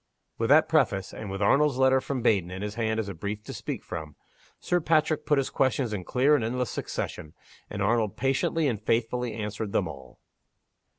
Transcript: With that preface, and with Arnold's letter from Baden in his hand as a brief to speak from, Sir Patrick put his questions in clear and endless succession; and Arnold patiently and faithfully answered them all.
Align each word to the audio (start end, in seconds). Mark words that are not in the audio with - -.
With 0.39 0.49
that 0.49 0.67
preface, 0.67 1.13
and 1.13 1.29
with 1.29 1.43
Arnold's 1.43 1.77
letter 1.77 2.01
from 2.01 2.23
Baden 2.23 2.49
in 2.49 2.63
his 2.63 2.73
hand 2.73 2.99
as 2.99 3.07
a 3.07 3.13
brief 3.13 3.43
to 3.43 3.53
speak 3.53 3.83
from, 3.83 4.15
Sir 4.59 4.79
Patrick 4.81 5.27
put 5.27 5.37
his 5.37 5.51
questions 5.51 5.93
in 5.93 6.05
clear 6.05 6.33
and 6.33 6.43
endless 6.43 6.71
succession; 6.71 7.35
and 7.69 7.83
Arnold 7.83 8.17
patiently 8.17 8.67
and 8.67 8.81
faithfully 8.81 9.35
answered 9.35 9.73
them 9.73 9.87
all. 9.87 10.17